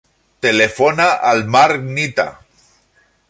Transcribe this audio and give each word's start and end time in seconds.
Telefona 0.45 1.05
al 1.31 1.45
Marc 1.57 1.85
Nita. 1.99 2.27